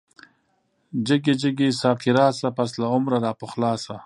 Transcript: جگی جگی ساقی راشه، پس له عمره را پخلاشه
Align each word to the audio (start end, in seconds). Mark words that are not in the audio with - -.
جگی 1.07 1.33
جگی 1.41 1.69
ساقی 1.81 2.11
راشه، 2.17 2.49
پس 2.57 2.71
له 2.79 2.85
عمره 2.93 3.17
را 3.23 3.31
پخلاشه 3.41 3.95